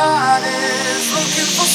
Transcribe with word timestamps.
Everybody's 0.00 1.10
looking 1.12 1.50
for 1.58 1.67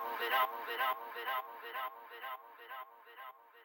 move 0.00 0.22
it 0.24 0.32
up, 0.32 0.48
move 0.56 0.70
it 0.72 0.80
up, 0.80 0.96
move 1.04 1.18
it 1.20 1.28
up, 1.28 1.44
move 1.52 1.66
it 1.68 1.76
up, 1.76 1.92
move 1.92 2.14
it 2.16 2.24
up, 2.24 2.40
move 2.40 2.60
it 2.64 2.72
up, 2.72 2.86
move 2.88 3.08
it 3.12 3.20
up, 3.20 3.34
move 3.36 3.56
it 3.60 3.60
up. 3.60 3.61